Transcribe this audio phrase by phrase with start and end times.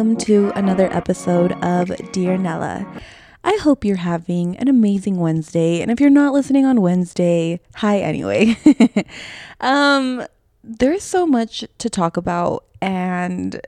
[0.00, 2.86] Welcome to another episode of Dear Nella.
[3.44, 5.82] I hope you're having an amazing Wednesday.
[5.82, 8.56] And if you're not listening on Wednesday, hi anyway.
[9.60, 10.26] um
[10.64, 13.60] there's so much to talk about and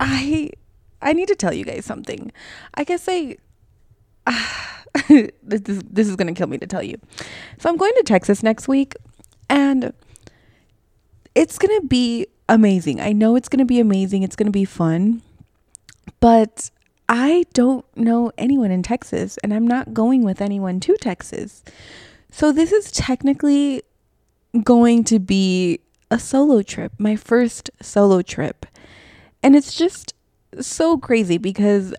[0.00, 0.50] I
[1.00, 2.32] I need to tell you guys something.
[2.74, 3.36] I guess I
[5.08, 6.98] this is, this is to kill me to tell you.
[7.60, 8.96] So I'm going to Texas next week
[9.48, 9.92] and
[11.36, 13.00] it's to be amazing.
[13.00, 14.22] I know it's going to be amazing.
[14.22, 15.22] It's going to be fun.
[16.18, 16.70] But
[17.08, 21.62] I don't know anyone in Texas and I'm not going with anyone to Texas.
[22.30, 23.82] So this is technically
[24.62, 28.66] going to be a solo trip, my first solo trip.
[29.42, 30.14] And it's just
[30.60, 31.94] so crazy because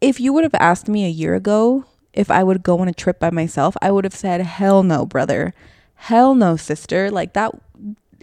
[0.00, 2.92] if you would have asked me a year ago if I would go on a
[2.92, 5.54] trip by myself, I would have said, hell no, brother.
[5.94, 7.10] Hell no, sister.
[7.10, 7.54] Like that,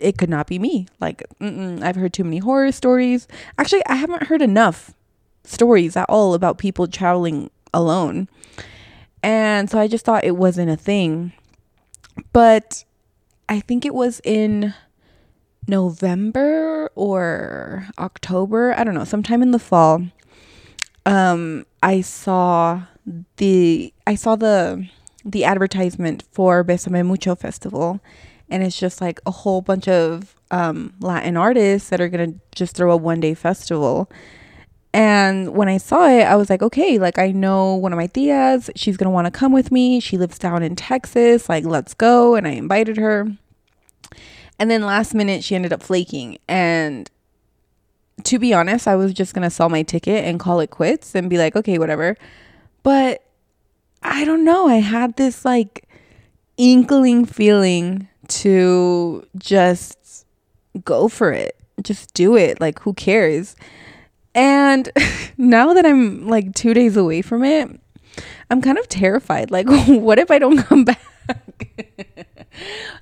[0.01, 0.87] it could not be me.
[0.99, 3.27] Like, I've heard too many horror stories.
[3.57, 4.93] Actually, I haven't heard enough
[5.43, 8.27] stories at all about people traveling alone.
[9.23, 11.33] And so I just thought it wasn't a thing.
[12.33, 12.83] But
[13.47, 14.73] I think it was in
[15.67, 20.03] November or October, I don't know, sometime in the fall.
[21.05, 22.83] Um I saw
[23.37, 24.87] the I saw the
[25.25, 27.99] the advertisement for Besame Mucho Festival
[28.49, 32.75] and it's just like a whole bunch of um, Latin artists that are gonna just
[32.75, 34.09] throw a one day festival.
[34.91, 38.07] And when I saw it, I was like, okay, like I know one of my
[38.07, 39.99] tias, she's gonna wanna come with me.
[39.99, 42.35] She lives down in Texas, like let's go.
[42.35, 43.27] And I invited her.
[44.57, 46.37] And then last minute, she ended up flaking.
[46.47, 47.09] And
[48.25, 51.29] to be honest, I was just gonna sell my ticket and call it quits and
[51.29, 52.17] be like, okay, whatever.
[52.81, 53.23] But
[54.01, 54.67] I don't know.
[54.67, 55.87] I had this like
[56.57, 60.25] inkling feeling to just
[60.83, 61.55] go for it.
[61.81, 62.59] Just do it.
[62.59, 63.55] Like, who cares?
[64.35, 64.89] And
[65.37, 67.79] now that I'm like two days away from it,
[68.49, 69.51] I'm kind of terrified.
[69.51, 70.99] Like, what if I don't come back?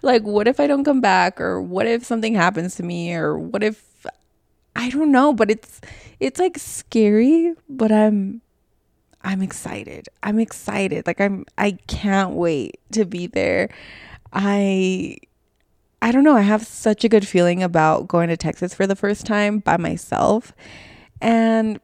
[0.01, 1.39] like, what if I don't come back?
[1.39, 3.13] Or what if something happens to me?
[3.13, 4.05] Or what if
[4.75, 5.81] I don't know, but it's
[6.19, 8.41] it's like scary, but I'm
[9.23, 10.07] I'm excited.
[10.21, 11.07] I'm excited.
[11.07, 13.69] Like I'm I can't wait to be there.
[14.33, 15.17] I
[16.01, 18.95] I don't know, I have such a good feeling about going to Texas for the
[18.95, 20.53] first time by myself
[21.21, 21.79] and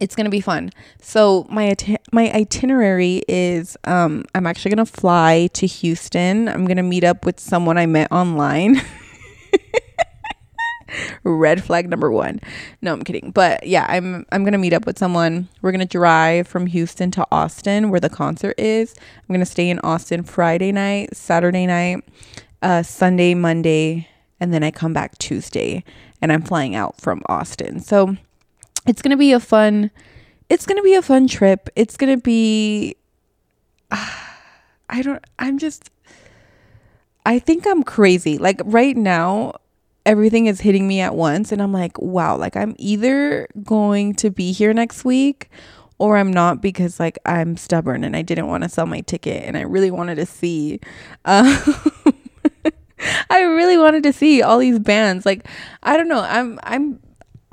[0.00, 0.70] it's going to be fun.
[1.00, 6.48] So my iti- my itinerary is um I'm actually going to fly to Houston.
[6.48, 8.80] I'm going to meet up with someone I met online.
[11.24, 12.40] red flag number one.
[12.80, 13.30] No i'm kidding.
[13.30, 15.48] But yeah i'm i'm gonna meet up with someone.
[15.60, 18.94] We're gonna drive from houston to austin where the concert is.
[19.16, 22.04] I'm gonna stay in austin friday night saturday night
[22.62, 24.08] uh, sunday monday
[24.38, 25.82] and then i come back tuesday
[26.20, 27.80] and i'm flying out from austin.
[27.80, 28.16] So
[28.86, 29.90] it's gonna be a fun
[30.52, 31.70] it's gonna be a fun trip.
[31.76, 32.96] It's gonna be
[33.90, 34.10] uh,
[34.90, 35.90] i don't i'm just
[37.24, 38.36] i think i'm crazy.
[38.36, 39.54] Like right now
[40.04, 44.30] everything is hitting me at once and I'm like, wow, like I'm either going to
[44.30, 45.50] be here next week
[45.98, 49.44] or I'm not because like I'm stubborn and I didn't want to sell my ticket
[49.44, 50.80] and I really wanted to see
[51.24, 51.56] um,
[53.30, 55.24] I really wanted to see all these bands.
[55.24, 55.46] Like
[55.82, 57.00] I don't know, I'm I'm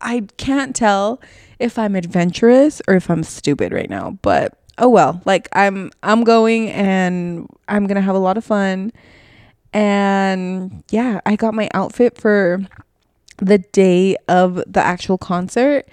[0.00, 1.20] I can't tell
[1.58, 5.20] if I'm adventurous or if I'm stupid right now, but oh well.
[5.24, 8.92] Like I'm I'm going and I'm going to have a lot of fun
[9.72, 12.60] and yeah, I got my outfit for
[13.38, 15.88] the day of the actual concert.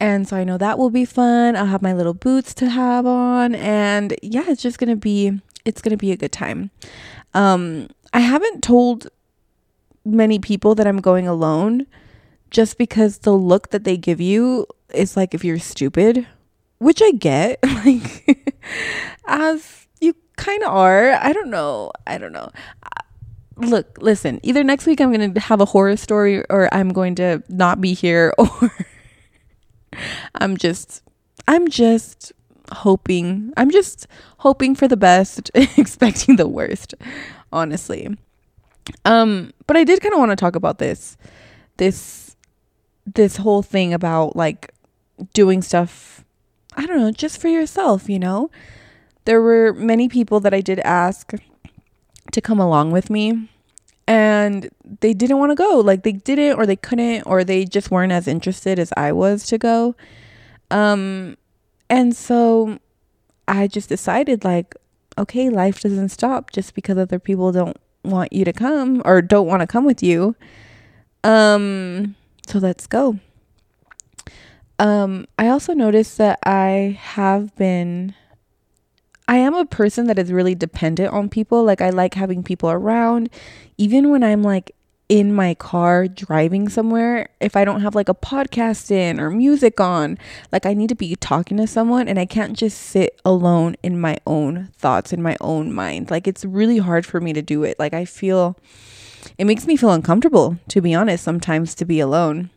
[0.00, 1.56] And so I know that will be fun.
[1.56, 5.40] I'll have my little boots to have on and yeah, it's just going to be
[5.64, 6.70] it's going to be a good time.
[7.32, 9.08] Um I haven't told
[10.04, 11.86] many people that I'm going alone
[12.50, 16.26] just because the look that they give you is like if you're stupid,
[16.78, 17.58] which I get.
[17.84, 18.44] like
[19.26, 21.12] as you kind of are.
[21.12, 21.92] I don't know.
[22.06, 22.50] I don't know
[23.56, 27.14] look, listen, either next week I'm going to have a horror story or I'm going
[27.16, 28.72] to not be here or
[30.34, 31.02] I'm just
[31.46, 32.32] I'm just
[32.72, 33.52] hoping.
[33.56, 34.06] I'm just
[34.38, 36.94] hoping for the best, expecting the worst,
[37.52, 38.16] honestly.
[39.04, 41.16] Um but I did kind of want to talk about this
[41.76, 42.36] this
[43.06, 44.72] this whole thing about like
[45.32, 46.24] doing stuff
[46.76, 48.50] I don't know, just for yourself, you know?
[49.26, 51.32] There were many people that I did ask
[52.32, 53.48] to come along with me.
[54.06, 54.68] And
[55.00, 55.80] they didn't want to go.
[55.80, 59.46] Like they didn't or they couldn't or they just weren't as interested as I was
[59.46, 59.96] to go.
[60.70, 61.36] Um
[61.88, 62.78] and so
[63.48, 64.74] I just decided like
[65.16, 69.46] okay life doesn't stop just because other people don't want you to come or don't
[69.46, 70.36] want to come with you.
[71.22, 72.14] Um
[72.46, 73.18] so let's go.
[74.78, 78.14] Um, I also noticed that I have been
[79.26, 81.64] I am a person that is really dependent on people.
[81.64, 83.30] Like I like having people around
[83.78, 84.74] even when I'm like
[85.08, 89.78] in my car driving somewhere, if I don't have like a podcast in or music
[89.80, 90.18] on,
[90.50, 94.00] like I need to be talking to someone and I can't just sit alone in
[94.00, 96.10] my own thoughts, in my own mind.
[96.10, 97.78] Like it's really hard for me to do it.
[97.78, 98.56] Like I feel
[99.38, 102.50] it makes me feel uncomfortable, to be honest, sometimes to be alone.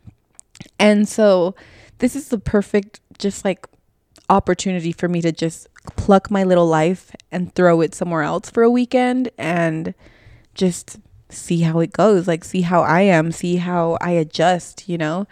[0.80, 1.56] And so
[2.00, 3.68] this is the perfect, just like
[4.30, 8.64] opportunity for me to just pluck my little life and throw it somewhere else for
[8.64, 9.94] a weekend and
[10.54, 11.00] just
[11.30, 15.28] see how it goes like see how i am see how i adjust you know?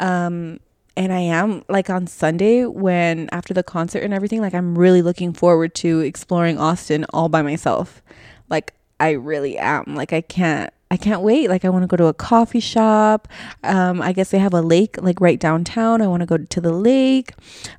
[0.00, 0.60] Um
[0.96, 5.02] and i am like on sunday when after the concert and everything like i'm really
[5.02, 8.02] looking forward to exploring austin all by myself.
[8.48, 9.94] Like i really am.
[9.94, 11.48] Like i can't I can't wait.
[11.48, 13.26] Like I want to go to a coffee shop.
[13.64, 16.00] Um, I guess they have a lake like right downtown.
[16.00, 17.32] I want to go to the lake.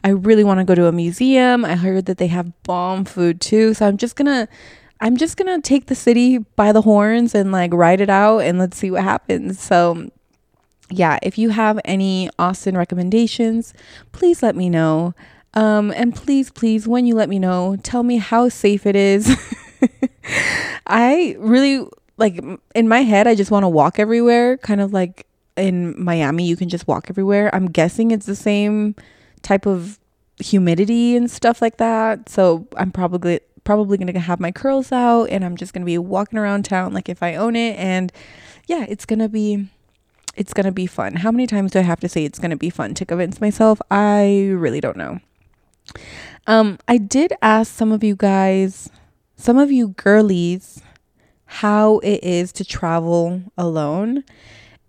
[0.03, 1.63] I really want to go to a museum.
[1.63, 3.73] I heard that they have bomb food too.
[3.73, 4.49] So I'm just gonna
[4.99, 8.59] I'm just gonna take the city by the horns and like ride it out and
[8.59, 9.61] let's see what happens.
[9.61, 10.09] So
[10.89, 13.73] yeah, if you have any Austin recommendations,
[14.11, 15.13] please let me know.
[15.53, 19.33] Um, and please, please, when you let me know, tell me how safe it is.
[20.85, 22.41] I really like
[22.73, 25.27] in my head, I just want to walk everywhere, kind of like
[25.57, 27.53] in Miami, you can just walk everywhere.
[27.53, 28.95] I'm guessing it's the same
[29.41, 29.99] type of
[30.39, 32.29] humidity and stuff like that.
[32.29, 35.85] So I'm probably probably going to have my curls out and I'm just going to
[35.85, 38.11] be walking around town like if I own it and
[38.67, 39.67] yeah, it's going to be
[40.35, 41.15] it's going to be fun.
[41.15, 43.39] How many times do I have to say it's going to be fun to convince
[43.41, 43.81] myself?
[43.89, 45.19] I really don't know.
[46.47, 48.89] Um I did ask some of you guys,
[49.35, 50.81] some of you girlies
[51.55, 54.25] how it is to travel alone.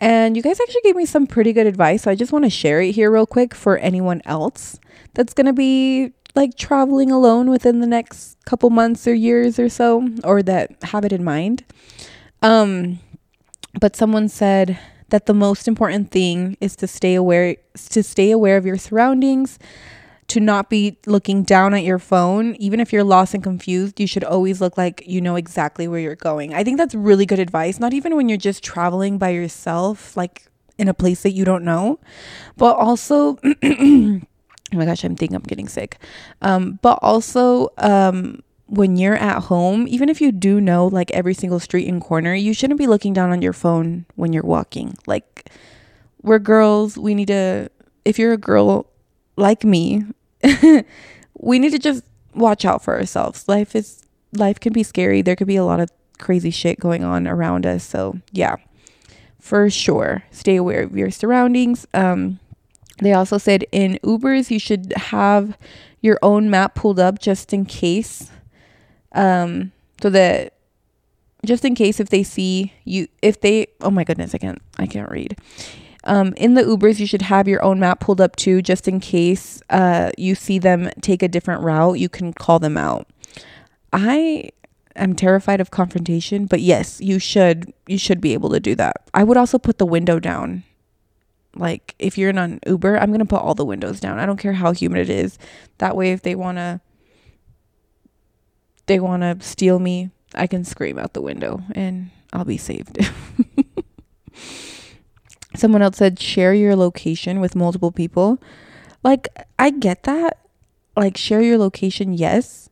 [0.01, 2.03] And you guys actually gave me some pretty good advice.
[2.03, 4.81] So I just want to share it here real quick for anyone else
[5.15, 9.69] that's going to be like traveling alone within the next couple months or years or
[9.69, 11.65] so or that have it in mind.
[12.43, 12.99] Um
[13.81, 14.79] but someone said
[15.11, 17.57] that the most important thing is to stay aware
[17.91, 19.59] to stay aware of your surroundings
[20.29, 22.55] to not be looking down at your phone.
[22.57, 26.01] Even if you're lost and confused, you should always look like you know exactly where
[26.01, 26.55] you're going.
[26.55, 30.47] I think that's really good advice, not even when you're just traveling by yourself, like
[30.79, 32.01] in a place that you don't know,
[32.57, 33.39] but also.
[33.63, 34.21] oh
[34.73, 35.99] my gosh, I'm thinking I'm getting sick.
[36.43, 41.35] Um, but also, um, when you're at home, even if you do know like every
[41.35, 44.97] single street and corner, you shouldn't be looking down on your phone when you're walking.
[45.07, 45.51] Like,
[46.23, 47.71] we're girls, we need to,
[48.05, 48.87] if you're a girl
[49.37, 50.05] like me,
[51.39, 52.03] we need to just
[52.35, 53.49] watch out for ourselves.
[53.49, 54.03] Life is
[54.33, 55.23] life can be scary.
[55.23, 57.85] There could be a lot of crazy shit going on around us.
[57.85, 58.57] So, yeah.
[59.41, 61.87] For sure, stay aware of your surroundings.
[61.95, 62.41] Um
[62.99, 65.57] they also said in Ubers you should have
[66.01, 68.31] your own map pulled up just in case
[69.13, 70.55] um so that
[71.45, 74.87] just in case if they see you if they oh my goodness I can't I
[74.87, 75.37] can't read
[76.07, 79.01] um, in the Ubers, you should have your own map pulled up too, just in
[79.01, 81.99] case uh, you see them take a different route.
[81.99, 83.09] You can call them out.
[83.93, 84.51] I
[84.95, 89.09] am terrified of confrontation, but yes, you should you should be able to do that.
[89.13, 90.63] I would also put the window down.
[91.55, 94.19] Like if you're in an Uber, I'm gonna put all the windows down.
[94.19, 95.39] I don't care how humid it is.
[95.79, 96.81] That way, if they wanna
[98.87, 102.99] they wanna steal me, I can scream out the window and I'll be saved.
[105.57, 108.39] Someone else said share your location with multiple people.
[109.03, 110.39] Like, I get that.
[110.97, 112.69] Like, share your location, yes.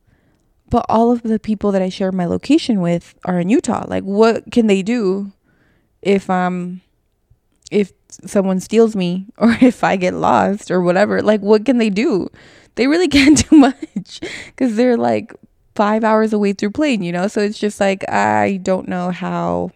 [0.70, 3.84] But all of the people that I share my location with are in Utah.
[3.86, 5.32] Like, what can they do
[6.02, 6.80] if um
[7.70, 11.22] if someone steals me or if I get lost or whatever?
[11.22, 12.28] Like, what can they do?
[12.74, 15.32] They really can't do much because they're like
[15.74, 17.28] five hours away through plane, you know?
[17.28, 19.70] So it's just like, I don't know how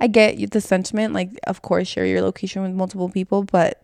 [0.00, 1.12] I get the sentiment.
[1.12, 3.82] Like, of course, share your location with multiple people, but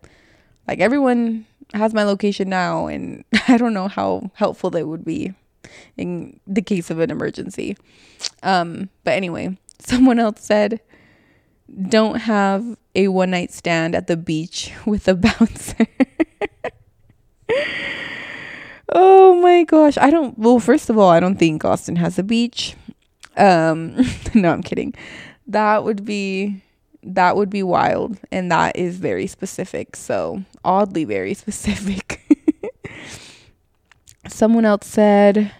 [0.67, 5.33] like everyone has my location now, and I don't know how helpful they would be
[5.95, 7.77] in the case of an emergency.
[8.41, 10.81] Um, but anyway, someone else said,
[11.89, 15.85] don't have a one night stand at the beach with a bouncer.
[18.93, 19.97] oh my gosh.
[19.97, 22.75] I don't, well, first of all, I don't think Austin has a beach.
[23.35, 23.95] Um,
[24.33, 24.95] no, I'm kidding
[25.47, 26.61] that would be
[27.03, 32.21] that would be wild and that is very specific so oddly very specific
[34.27, 35.51] someone else said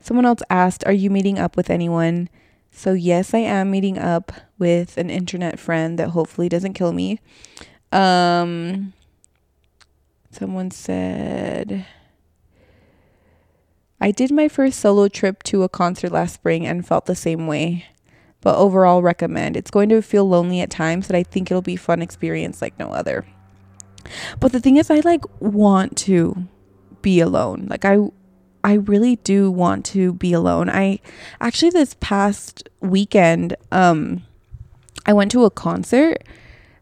[0.00, 2.28] someone else asked are you meeting up with anyone
[2.70, 7.20] so yes i am meeting up with an internet friend that hopefully doesn't kill me.
[7.92, 8.92] Um,
[10.30, 11.86] someone said,
[14.00, 17.46] I did my first solo trip to a concert last spring and felt the same
[17.46, 17.86] way.
[18.40, 19.56] But overall, recommend.
[19.56, 22.78] It's going to feel lonely at times, but I think it'll be fun experience like
[22.78, 23.26] no other.
[24.40, 26.46] But the thing is, I like want to
[27.02, 27.66] be alone.
[27.68, 27.98] Like I,
[28.64, 30.68] I really do want to be alone.
[30.68, 31.00] I
[31.40, 34.22] actually this past weekend, um,
[35.06, 36.22] I went to a concert,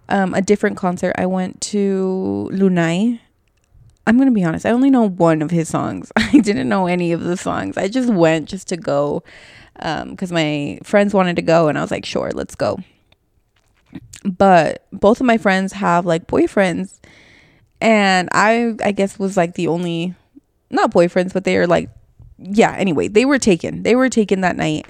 [0.08, 1.14] um, a different concert.
[1.16, 3.20] I went to Lunay.
[4.06, 4.66] I'm gonna be honest.
[4.66, 6.12] I only know one of his songs.
[6.16, 7.76] I didn't know any of the songs.
[7.76, 9.22] I just went just to go,
[9.76, 12.78] because um, my friends wanted to go, and I was like, sure, let's go.
[14.24, 16.98] But both of my friends have like boyfriends,
[17.80, 20.14] and I, I guess, was like the only,
[20.70, 21.90] not boyfriends, but they are like,
[22.38, 22.74] yeah.
[22.76, 23.82] Anyway, they were taken.
[23.82, 24.86] They were taken that night.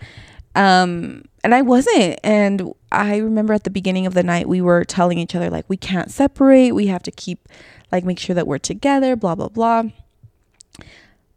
[0.55, 2.19] Um, and I wasn't.
[2.25, 5.65] And I remember at the beginning of the night, we were telling each other, like,
[5.69, 6.73] we can't separate.
[6.73, 7.49] We have to keep,
[7.93, 9.85] like, make sure that we're together, blah, blah, blah.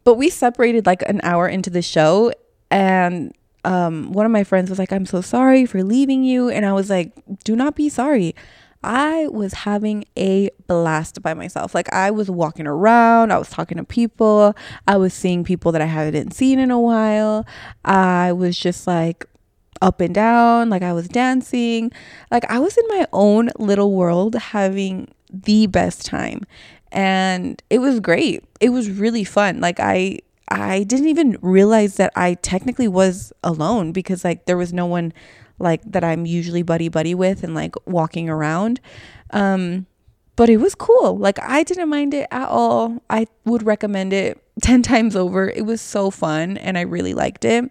[0.02, 2.32] But we separated like an hour into the show.
[2.70, 6.48] And um, one of my friends was like, I'm so sorry for leaving you.
[6.48, 7.12] And I was like,
[7.44, 8.34] do not be sorry.
[8.82, 11.74] I was having a blast by myself.
[11.74, 14.56] Like I was walking around, I was talking to people,
[14.88, 17.46] I was seeing people that I hadn't seen in a while.
[17.84, 19.26] I was just like
[19.82, 21.92] up and down, like I was dancing.
[22.30, 26.46] Like I was in my own little world having the best time.
[26.90, 28.44] And it was great.
[28.60, 29.60] It was really fun.
[29.60, 34.72] Like I I didn't even realize that I technically was alone because like there was
[34.72, 35.12] no one
[35.58, 38.80] like that I'm usually buddy buddy with and like walking around.
[39.30, 39.86] Um,
[40.36, 41.18] but it was cool.
[41.18, 43.02] Like I didn't mind it at all.
[43.10, 45.48] I would recommend it 10 times over.
[45.50, 47.70] It was so fun and I really liked it.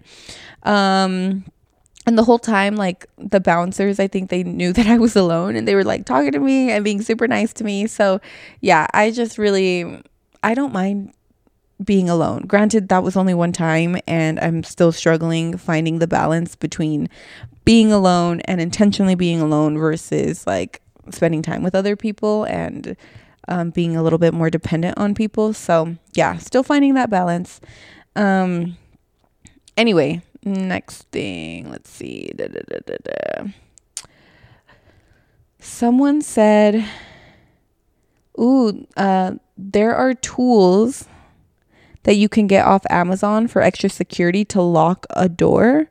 [0.63, 1.45] Um,
[2.05, 5.55] and the whole time like the bouncers i think they knew that i was alone
[5.55, 8.19] and they were like talking to me and being super nice to me so
[8.61, 10.01] yeah i just really
[10.41, 11.13] i don't mind
[11.83, 16.55] being alone granted that was only one time and i'm still struggling finding the balance
[16.55, 17.07] between
[17.63, 20.81] being alone and intentionally being alone versus like
[21.11, 22.97] spending time with other people and
[23.47, 25.53] um, being a little bit more dependent on people.
[25.53, 27.59] So, yeah, still finding that balance.
[28.15, 28.77] Um,
[29.75, 32.31] anyway, next thing, let's see.
[32.35, 33.51] Da, da, da,
[35.59, 36.85] Someone said,
[38.39, 41.05] Ooh, uh, there are tools
[42.03, 45.89] that you can get off Amazon for extra security to lock a door.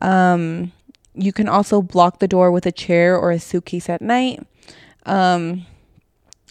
[0.00, 0.72] Um,
[1.14, 4.44] you can also block the door with a chair or a suitcase at night.
[5.06, 5.66] Um,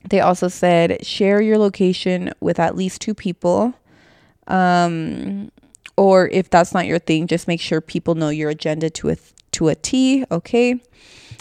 [0.09, 3.73] they also said share your location with at least two people.
[4.47, 5.51] Um,
[5.95, 9.17] or if that's not your thing, just make sure people know your agenda to a
[9.51, 10.25] to a T.
[10.31, 10.81] Okay.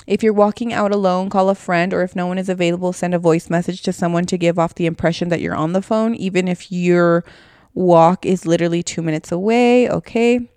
[0.07, 3.15] If you're walking out alone, call a friend, or if no one is available, send
[3.15, 6.15] a voice message to someone to give off the impression that you're on the phone,
[6.17, 7.25] even if your
[7.75, 9.89] walk is literally two minutes away.
[9.89, 10.49] Okay.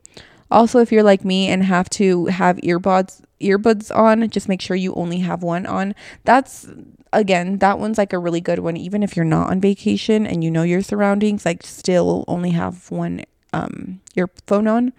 [0.51, 4.77] Also, if you're like me and have to have earbuds earbuds on, just make sure
[4.77, 5.93] you only have one on.
[6.23, 6.67] That's
[7.11, 10.43] again, that one's like a really good one even if you're not on vacation and
[10.43, 14.93] you know your surroundings, like still only have one um earphone on.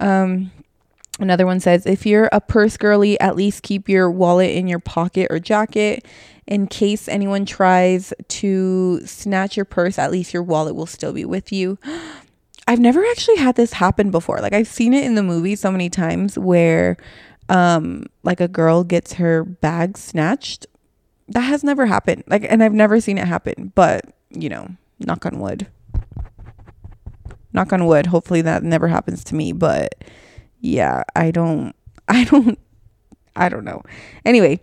[0.00, 0.50] Um
[1.18, 4.78] Another one says, if you're a purse girly, at least keep your wallet in your
[4.78, 6.04] pocket or jacket.
[6.46, 11.24] In case anyone tries to snatch your purse, at least your wallet will still be
[11.24, 11.78] with you.
[12.68, 14.40] I've never actually had this happen before.
[14.40, 16.96] Like I've seen it in the movie so many times where
[17.48, 20.66] um like a girl gets her bag snatched.
[21.28, 22.24] That has never happened.
[22.26, 24.68] Like and I've never seen it happen, but you know,
[24.98, 25.68] knock on wood.
[27.52, 28.06] Knock on wood.
[28.06, 29.94] Hopefully that never happens to me, but
[30.60, 31.74] yeah, I don't
[32.08, 32.58] I don't
[33.34, 33.82] I don't know.
[34.24, 34.60] Anyway,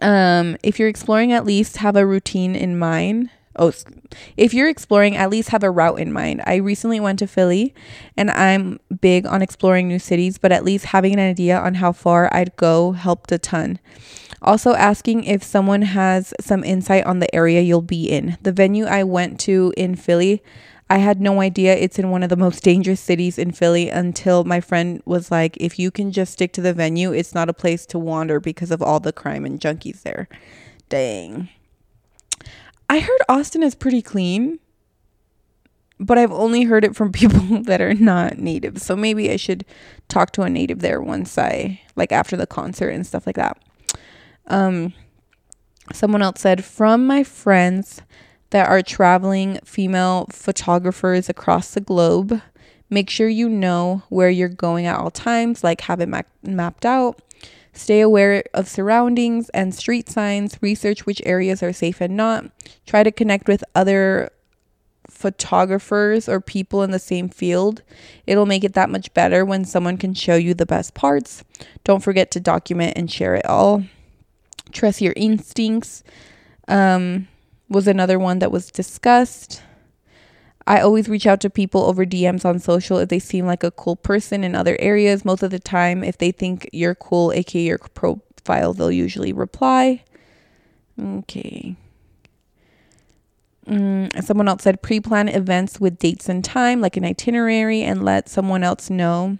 [0.00, 3.30] um if you're exploring at least have a routine in mind.
[3.56, 3.72] Oh
[4.36, 6.42] if you're exploring at least have a route in mind.
[6.46, 7.74] I recently went to philly
[8.16, 11.92] and i'm big on exploring new cities but at least having an idea on how
[11.92, 13.78] far i'd go helped a ton.
[14.40, 18.38] Also asking if someone has some insight on the area you'll be in.
[18.42, 20.42] The venue i went to in philly
[20.90, 24.44] I had no idea it's in one of the most dangerous cities in Philly until
[24.44, 27.54] my friend was like, if you can just stick to the venue, it's not a
[27.54, 30.28] place to wander because of all the crime and junkies there.
[30.88, 31.50] Dang.
[32.88, 34.60] I heard Austin is pretty clean,
[36.00, 38.80] but I've only heard it from people that are not native.
[38.80, 39.66] So maybe I should
[40.08, 43.58] talk to a native there once I like after the concert and stuff like that.
[44.46, 44.94] Um
[45.92, 48.02] someone else said from my friends
[48.50, 52.40] that are traveling female photographers across the globe,
[52.90, 56.86] make sure you know where you're going at all times, like have it ma- mapped
[56.86, 57.20] out.
[57.72, 60.58] Stay aware of surroundings and street signs.
[60.60, 62.46] Research which areas are safe and not.
[62.86, 64.30] Try to connect with other
[65.08, 67.82] photographers or people in the same field.
[68.26, 71.44] It'll make it that much better when someone can show you the best parts.
[71.84, 73.84] Don't forget to document and share it all.
[74.72, 76.02] Trust your instincts
[76.66, 77.28] um,
[77.68, 79.62] was another one that was discussed.
[80.66, 83.70] I always reach out to people over DMs on social if they seem like a
[83.70, 85.24] cool person in other areas.
[85.24, 90.04] Most of the time, if they think you're cool, aka your profile, they'll usually reply.
[91.00, 91.76] Okay.
[93.66, 98.04] Mm, someone else said pre plan events with dates and time, like an itinerary, and
[98.04, 99.38] let someone else know.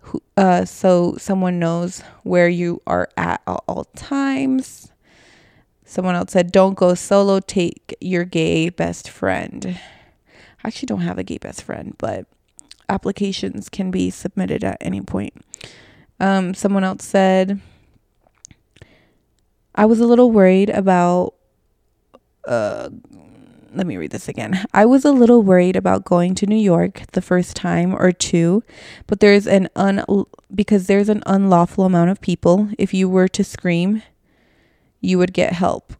[0.00, 4.91] Who, uh, so someone knows where you are at all times.
[5.92, 9.78] Someone else said, don't go solo, take your gay best friend.
[10.64, 12.24] I actually don't have a gay best friend, but
[12.88, 15.34] applications can be submitted at any point.
[16.18, 17.60] Um, someone else said,
[19.74, 21.34] I was a little worried about
[22.48, 22.88] uh,
[23.74, 24.64] let me read this again.
[24.72, 28.64] I was a little worried about going to New York the first time or two,
[29.06, 30.02] but there's an un
[30.54, 32.70] because there's an unlawful amount of people.
[32.78, 34.02] If you were to scream,
[35.02, 35.92] you would get help.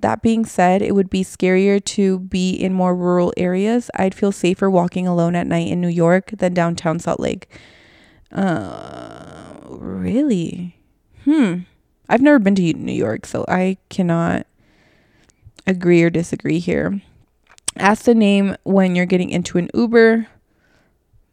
[0.00, 3.90] That being said, it would be scarier to be in more rural areas.
[3.94, 7.48] I'd feel safer walking alone at night in New York than downtown Salt Lake.
[8.32, 10.76] Uh, really?
[11.24, 11.60] Hmm.
[12.08, 14.46] I've never been to New York, so I cannot
[15.66, 17.00] agree or disagree here.
[17.76, 20.28] Ask the name when you're getting into an Uber.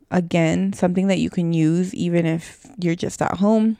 [0.10, 3.78] Again, something that you can use even if you're just at home.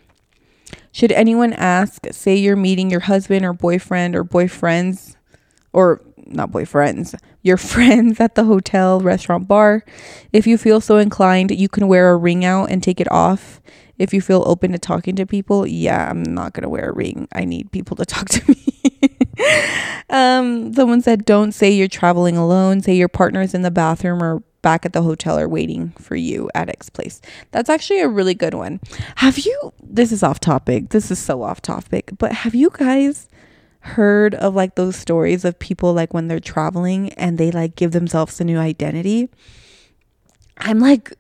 [0.94, 5.16] Should anyone ask, say you're meeting your husband or boyfriend or boyfriends,
[5.74, 9.84] or not boyfriends, your friends at the hotel, restaurant, bar.
[10.32, 13.60] If you feel so inclined, you can wear a ring out and take it off.
[13.98, 16.94] If you feel open to talking to people, yeah, I'm not going to wear a
[16.94, 17.28] ring.
[17.34, 19.18] I need people to talk to me.
[20.12, 22.82] um, someone said, don't say you're traveling alone.
[22.82, 26.50] Say your partner's in the bathroom or back at the hotel are waiting for you
[26.56, 27.22] at X place.
[27.52, 28.80] That's actually a really good one.
[29.18, 30.90] Have you, this is off topic.
[30.90, 33.28] This is so off topic, but have you guys
[33.82, 37.92] heard of like those stories of people like when they're traveling and they like give
[37.92, 39.30] themselves a new identity?
[40.58, 41.14] I'm like,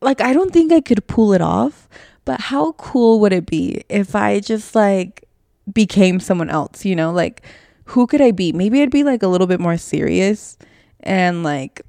[0.00, 1.88] like, I don't think I could pull it off,
[2.24, 5.24] but how cool would it be if I just like
[5.72, 7.12] became someone else, you know?
[7.12, 7.42] Like,
[7.84, 8.52] who could I be?
[8.52, 10.56] Maybe I'd be like a little bit more serious
[11.00, 11.82] and like,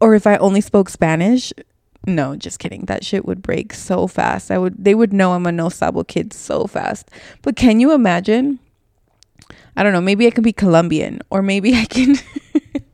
[0.00, 1.52] or if I only spoke Spanish.
[2.06, 2.84] No, just kidding.
[2.84, 4.50] That shit would break so fast.
[4.50, 7.10] I would, they would know I'm a no sabo kid so fast.
[7.42, 8.60] But can you imagine?
[9.76, 10.00] I don't know.
[10.00, 12.16] Maybe I can be Colombian or maybe I can,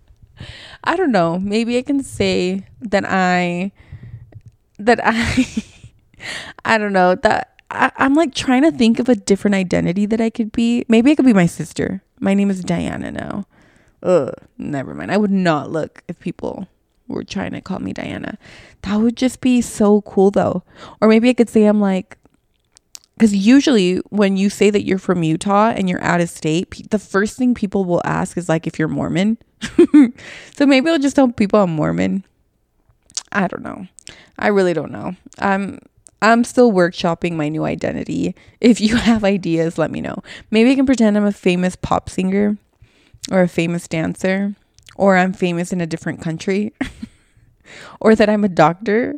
[0.85, 1.39] I don't know.
[1.39, 3.73] Maybe I can say that I,
[4.79, 5.47] that I,
[6.65, 10.21] I don't know that I, am like trying to think of a different identity that
[10.21, 10.85] I could be.
[10.89, 12.03] Maybe I could be my sister.
[12.21, 13.47] My name is Diana now.
[14.03, 15.13] Ugh, never mind.
[15.13, 16.69] I would not look if people
[17.13, 18.39] were trying to call me Diana.
[18.83, 20.63] That would just be so cool though.
[21.01, 22.19] Or maybe I could say I'm like,
[23.17, 26.99] because usually when you say that you're from Utah and you're out of state, the
[26.99, 29.39] first thing people will ask is like if you're Mormon.
[30.57, 32.25] so maybe I'll just tell people I'm Mormon.
[33.31, 33.87] I don't know.
[34.39, 35.15] I really don't know.
[35.39, 35.79] I'm
[36.21, 38.35] I'm still workshopping my new identity.
[38.61, 40.23] If you have ideas, let me know.
[40.51, 42.57] Maybe I can pretend I'm a famous pop singer
[43.31, 44.57] or a famous dancer
[45.03, 46.73] or I'm famous in a different country
[48.01, 49.17] or that I'm a doctor.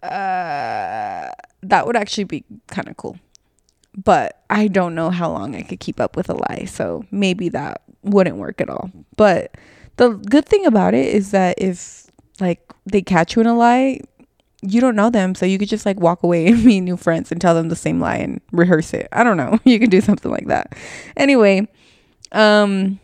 [0.00, 1.28] Uh,
[1.62, 3.18] that would actually be kind of cool.
[3.96, 6.66] But I don't know how long I could keep up with a lie.
[6.66, 8.92] So maybe that wouldn't work at all.
[9.16, 9.56] But
[9.96, 12.06] the good thing about it is that if
[12.38, 13.98] like they catch you in a lie,
[14.62, 17.32] you don't know them, so you could just like walk away and meet new friends
[17.32, 19.08] and tell them the same lie and rehearse it.
[19.10, 19.58] I don't know.
[19.64, 20.76] You could do something like that.
[21.16, 21.66] Anyway,
[22.30, 23.00] um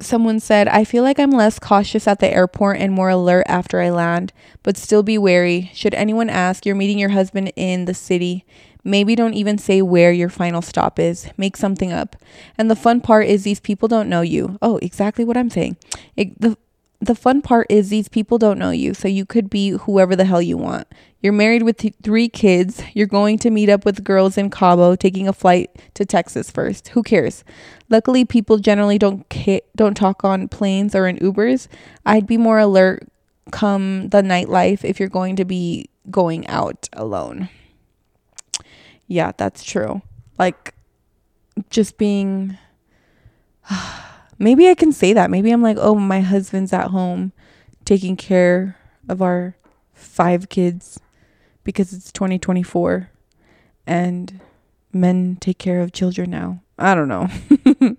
[0.00, 3.80] someone said, I feel like I'm less cautious at the airport and more alert after
[3.80, 4.32] I land,
[4.62, 5.70] but still be wary.
[5.74, 8.44] Should anyone ask, you're meeting your husband in the city.
[8.82, 11.28] Maybe don't even say where your final stop is.
[11.36, 12.16] Make something up.
[12.56, 14.58] And the fun part is these people don't know you.
[14.62, 15.76] Oh, exactly what I'm saying.
[16.16, 16.56] It, the
[17.02, 20.26] the fun part is these people don't know you, so you could be whoever the
[20.26, 20.86] hell you want.
[21.22, 22.82] You're married with th- three kids.
[22.92, 26.88] You're going to meet up with girls in Cabo, taking a flight to Texas first.
[26.88, 27.42] Who cares?
[27.90, 31.68] Luckily, people generally don't ca- don't talk on planes or in Ubers.
[32.06, 33.08] I'd be more alert
[33.52, 37.48] come the nightlife if you're going to be going out alone.
[39.08, 40.02] Yeah, that's true.
[40.38, 40.74] Like
[41.68, 42.56] just being
[44.38, 45.30] maybe I can say that.
[45.30, 47.32] Maybe I'm like, oh, my husband's at home
[47.84, 48.76] taking care
[49.08, 49.56] of our
[49.94, 51.00] five kids
[51.64, 53.10] because it's 2024.
[53.86, 54.40] and
[54.92, 56.60] men take care of children now.
[56.80, 57.28] I don't know.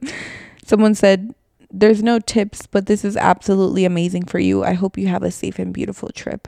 [0.66, 1.34] Someone said,
[1.70, 4.64] There's no tips, but this is absolutely amazing for you.
[4.64, 6.48] I hope you have a safe and beautiful trip.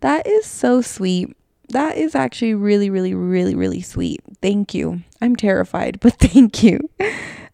[0.00, 1.36] That is so sweet.
[1.68, 4.20] That is actually really, really, really, really sweet.
[4.40, 5.02] Thank you.
[5.20, 6.78] I'm terrified, but thank you.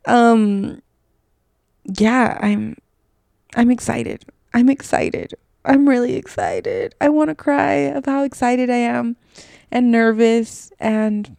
[0.05, 0.83] Um,
[1.85, 2.77] yeah, I'm,
[3.57, 4.25] I'm excited.
[4.53, 5.35] I'm excited.
[5.65, 6.95] I'm really excited.
[7.01, 9.17] I want to cry of how excited I am
[9.71, 11.37] and nervous and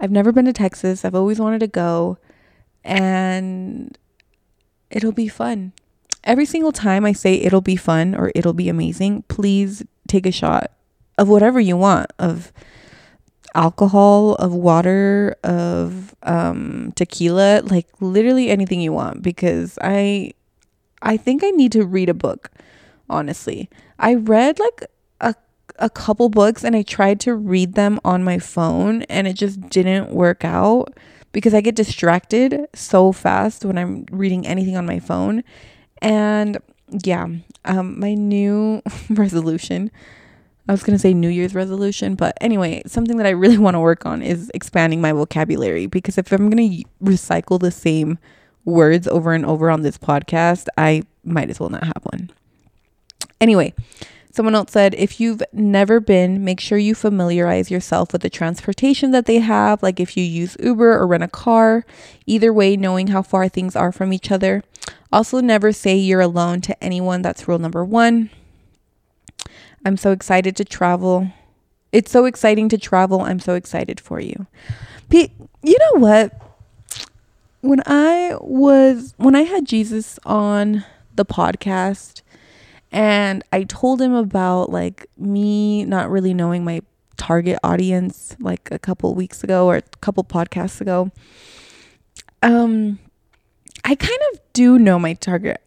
[0.00, 1.04] I've never been to Texas.
[1.04, 2.18] I've always wanted to go
[2.84, 3.96] and
[4.90, 5.72] it'll be fun.
[6.24, 10.32] Every single time I say it'll be fun or it'll be amazing, please take a
[10.32, 10.72] shot
[11.16, 12.52] of whatever you want of
[13.54, 20.32] alcohol, of water, of um, tequila, like literally anything you want because I
[21.02, 22.50] I think I need to read a book,
[23.08, 23.68] honestly.
[23.98, 24.84] I read like
[25.78, 29.60] a couple books and I tried to read them on my phone and it just
[29.68, 30.96] didn't work out
[31.32, 35.44] because I get distracted so fast when I'm reading anything on my phone.
[36.00, 36.58] And
[37.04, 37.26] yeah,
[37.64, 39.90] um my new resolution
[40.68, 43.74] I was going to say New Year's resolution, but anyway, something that I really want
[43.74, 48.18] to work on is expanding my vocabulary because if I'm going to recycle the same
[48.66, 52.30] words over and over on this podcast, I might as well not have one.
[53.40, 53.72] Anyway,
[54.32, 59.10] someone else said if you've never been, make sure you familiarize yourself with the transportation
[59.12, 61.84] that they have, like if you use Uber or rent a car.
[62.26, 64.62] Either way, knowing how far things are from each other.
[65.12, 67.22] Also, never say you're alone to anyone.
[67.22, 68.30] That's rule number one.
[69.84, 71.32] I'm so excited to travel.
[71.92, 73.22] It's so exciting to travel.
[73.22, 74.46] I'm so excited for you.
[75.08, 76.32] Pete, you know what?
[77.60, 82.22] When I was, when I had Jesus on the podcast
[82.90, 86.80] and I told him about like me not really knowing my
[87.16, 91.10] target audience like a couple weeks ago or a couple podcasts ago,
[92.42, 92.98] um,
[93.84, 95.60] I kind of do know my target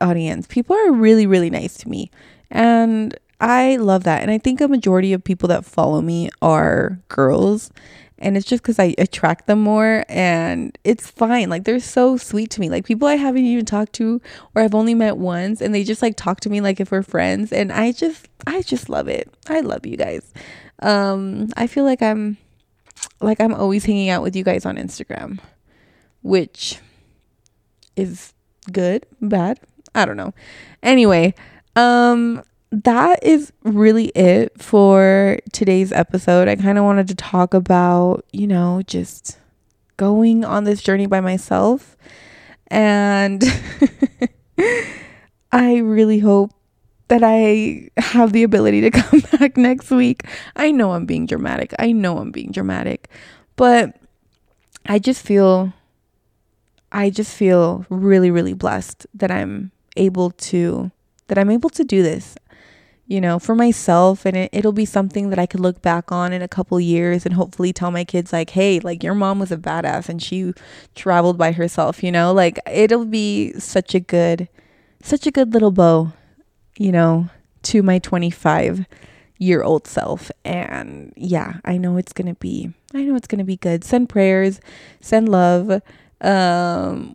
[0.00, 0.46] audience.
[0.46, 2.10] People are really, really nice to me.
[2.50, 4.22] And I love that.
[4.22, 7.70] And I think a majority of people that follow me are girls.
[8.18, 11.50] And it's just because I attract them more and it's fine.
[11.50, 12.70] Like they're so sweet to me.
[12.70, 14.22] Like people I haven't even talked to
[14.54, 17.02] or I've only met once and they just like talk to me like if we're
[17.02, 17.52] friends.
[17.52, 19.30] And I just I just love it.
[19.48, 20.32] I love you guys.
[20.80, 22.38] Um I feel like I'm
[23.20, 25.38] like I'm always hanging out with you guys on Instagram,
[26.22, 26.78] which
[27.96, 28.32] is
[28.72, 29.60] good, bad.
[29.94, 30.32] I don't know.
[30.82, 31.34] Anyway,
[31.74, 32.42] um
[32.84, 36.48] that is really it for today's episode.
[36.48, 39.38] I kind of wanted to talk about, you know, just
[39.96, 41.96] going on this journey by myself.
[42.66, 43.42] And
[45.52, 46.52] I really hope
[47.08, 50.24] that I have the ability to come back next week.
[50.54, 51.72] I know I'm being dramatic.
[51.78, 53.08] I know I'm being dramatic.
[53.54, 53.96] But
[54.84, 55.72] I just feel
[56.92, 60.90] I just feel really really blessed that I'm able to
[61.28, 62.36] that I'm able to do this
[63.06, 64.26] you know, for myself.
[64.26, 67.24] And it, it'll be something that I could look back on in a couple years
[67.24, 70.52] and hopefully tell my kids, like, hey, like your mom was a badass and she
[70.94, 74.48] traveled by herself, you know, like it'll be such a good,
[75.02, 76.12] such a good little bow,
[76.76, 77.28] you know,
[77.62, 78.86] to my 25
[79.38, 80.30] year old self.
[80.44, 83.84] And yeah, I know it's going to be, I know it's going to be good.
[83.84, 84.60] Send prayers,
[85.00, 85.82] send love.
[86.20, 87.14] Um,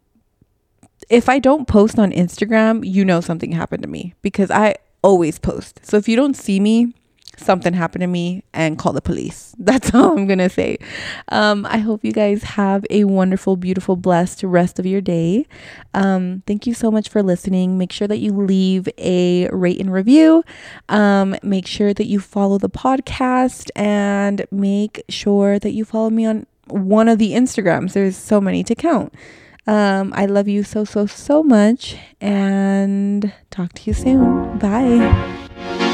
[1.10, 5.40] if I don't post on Instagram, you know something happened to me because I always
[5.40, 5.80] post.
[5.84, 6.94] So if you don't see me,
[7.38, 9.56] something happened to me and call the police.
[9.60, 10.78] That's all I'm going to say.
[11.30, 15.46] Um, I hope you guys have a wonderful, beautiful, blessed rest of your day.
[15.94, 17.78] Um, thank you so much for listening.
[17.78, 20.44] Make sure that you leave a rate and review.
[20.90, 26.26] Um, make sure that you follow the podcast and make sure that you follow me
[26.26, 27.94] on one of the Instagrams.
[27.94, 29.14] There's so many to count.
[29.67, 34.58] Um, I love you so, so, so much and talk to you soon.
[34.58, 35.88] Bye.